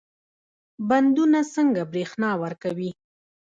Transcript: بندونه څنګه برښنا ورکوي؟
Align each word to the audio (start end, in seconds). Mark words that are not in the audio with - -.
بندونه 0.87 1.39
څنګه 1.53 1.81
برښنا 1.93 2.31
ورکوي؟ 2.43 2.91